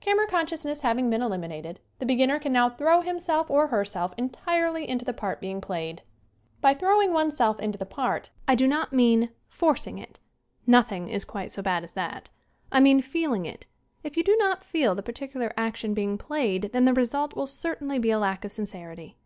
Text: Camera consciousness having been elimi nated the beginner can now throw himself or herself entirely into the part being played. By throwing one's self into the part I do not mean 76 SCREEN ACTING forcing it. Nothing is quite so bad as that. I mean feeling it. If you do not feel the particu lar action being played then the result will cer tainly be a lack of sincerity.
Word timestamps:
Camera 0.00 0.26
consciousness 0.26 0.80
having 0.80 1.10
been 1.10 1.20
elimi 1.20 1.62
nated 1.62 1.76
the 1.98 2.06
beginner 2.06 2.38
can 2.38 2.54
now 2.54 2.70
throw 2.70 3.02
himself 3.02 3.50
or 3.50 3.66
herself 3.66 4.14
entirely 4.16 4.88
into 4.88 5.04
the 5.04 5.12
part 5.12 5.42
being 5.42 5.60
played. 5.60 6.00
By 6.62 6.72
throwing 6.72 7.12
one's 7.12 7.36
self 7.36 7.60
into 7.60 7.76
the 7.78 7.84
part 7.84 8.30
I 8.48 8.54
do 8.54 8.66
not 8.66 8.94
mean 8.94 9.24
76 9.50 9.50
SCREEN 9.50 9.52
ACTING 9.52 9.58
forcing 9.58 9.98
it. 9.98 10.20
Nothing 10.66 11.08
is 11.08 11.26
quite 11.26 11.52
so 11.52 11.60
bad 11.60 11.84
as 11.84 11.92
that. 11.92 12.30
I 12.72 12.80
mean 12.80 13.02
feeling 13.02 13.44
it. 13.44 13.66
If 14.02 14.16
you 14.16 14.24
do 14.24 14.38
not 14.38 14.64
feel 14.64 14.94
the 14.94 15.02
particu 15.02 15.34
lar 15.34 15.52
action 15.54 15.92
being 15.92 16.16
played 16.16 16.70
then 16.72 16.86
the 16.86 16.94
result 16.94 17.36
will 17.36 17.46
cer 17.46 17.76
tainly 17.76 18.00
be 18.00 18.10
a 18.10 18.18
lack 18.18 18.46
of 18.46 18.52
sincerity. 18.52 19.18